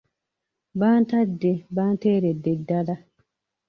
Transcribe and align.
Bantadde 0.79 1.51
banteeredde 1.75 2.51
ddala. 2.59 2.95